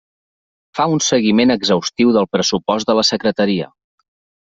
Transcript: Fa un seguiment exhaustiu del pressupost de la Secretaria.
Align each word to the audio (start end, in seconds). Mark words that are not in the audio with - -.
Fa 0.79 0.87
un 0.93 1.01
seguiment 1.09 1.57
exhaustiu 1.57 2.17
del 2.19 2.29
pressupost 2.33 2.93
de 2.93 3.01
la 3.03 3.09
Secretaria. 3.15 3.75